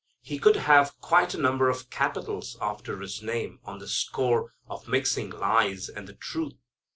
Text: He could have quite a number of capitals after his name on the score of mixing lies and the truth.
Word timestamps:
He 0.23 0.39
could 0.39 0.55
have 0.55 0.99
quite 0.99 1.35
a 1.35 1.39
number 1.39 1.69
of 1.69 1.91
capitals 1.91 2.57
after 2.59 2.99
his 3.01 3.21
name 3.21 3.59
on 3.63 3.77
the 3.77 3.87
score 3.87 4.51
of 4.67 4.87
mixing 4.87 5.29
lies 5.29 5.89
and 5.89 6.07
the 6.07 6.15
truth. 6.15 6.53